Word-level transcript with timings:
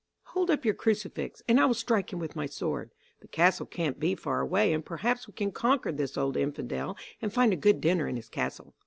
Hold 0.33 0.49
up 0.49 0.65
your 0.65 0.73
crucifix, 0.73 1.43
and 1.47 1.59
I 1.59 1.65
will 1.67 1.75
strike 1.75 2.11
him 2.11 2.17
with 2.17 2.35
my 2.35 2.47
sword. 2.47 2.89
The 3.19 3.27
castle 3.27 3.67
can't 3.67 3.99
be 3.99 4.15
far 4.15 4.41
away, 4.41 4.73
and 4.73 4.83
perhaps 4.83 5.27
we 5.27 5.33
can 5.33 5.51
conquer 5.51 5.91
this 5.91 6.17
old 6.17 6.35
Infidel 6.35 6.97
and 7.21 7.31
find 7.31 7.53
a 7.53 7.55
good 7.55 7.79
dinner 7.79 8.07
in 8.07 8.15
his 8.15 8.27
castle. 8.27 8.73